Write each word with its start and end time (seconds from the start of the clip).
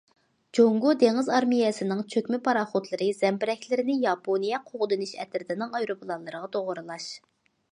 جۇڭگو 0.59 0.91
دېڭىز 1.01 1.27
ئارمىيەسىنىڭ 1.33 1.99
چۆكمە 2.13 2.39
پاراخوتلىرى 2.47 3.09
زەمبىرەكلىرىنى 3.19 3.99
ياپونىيە 4.07 4.61
قوغدىنىش 4.71 5.13
ئەترىتىنىڭ 5.25 5.77
ئايروپىلانلىرىغا 5.81 6.51
توغرىلاش. 6.57 7.11